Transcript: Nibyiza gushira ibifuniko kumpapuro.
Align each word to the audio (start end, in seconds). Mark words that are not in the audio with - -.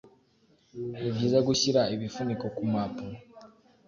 Nibyiza 0.99 1.39
gushira 1.47 1.81
ibifuniko 1.95 2.45
kumpapuro. 2.55 3.15